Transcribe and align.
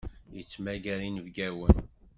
Yettmagar 0.35 0.99
inebgawen. 1.07 1.75